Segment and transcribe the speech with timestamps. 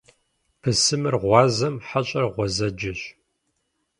[0.61, 3.01] Бысымыр гъуазэм, хьэщӏэр гъуэзэджэщ.